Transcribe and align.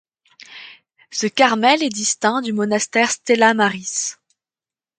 Ce 1.11 1.27
carmel 1.27 1.83
est 1.83 1.89
distinct 1.89 2.41
du 2.41 2.53
monastère 2.53 3.11
Stella 3.11 3.53
Maris. 3.53 4.15